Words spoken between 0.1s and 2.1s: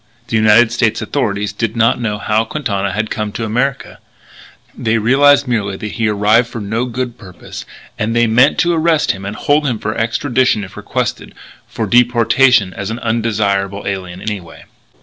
The United States authorities did not